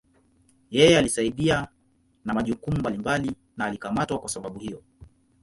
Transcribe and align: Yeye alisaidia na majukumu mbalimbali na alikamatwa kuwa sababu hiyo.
Yeye 0.71 0.97
alisaidia 0.99 1.67
na 2.25 2.33
majukumu 2.33 2.77
mbalimbali 2.79 3.35
na 3.57 3.65
alikamatwa 3.65 4.17
kuwa 4.19 4.29
sababu 4.31 4.59
hiyo. 4.59 4.83